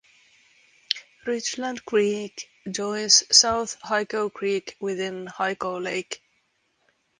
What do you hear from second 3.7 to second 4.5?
Hyco